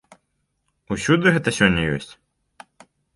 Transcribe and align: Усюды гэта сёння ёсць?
Усюды 0.95 1.33
гэта 1.35 1.53
сёння 1.57 1.81
ёсць? 1.99 2.09